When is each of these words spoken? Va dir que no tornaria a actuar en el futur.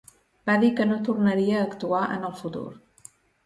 Va 0.49 0.55
dir 0.63 0.71
que 0.79 0.87
no 0.93 0.97
tornaria 1.11 1.61
a 1.61 1.67
actuar 1.67 2.03
en 2.19 2.29
el 2.33 2.37
futur. 2.43 2.69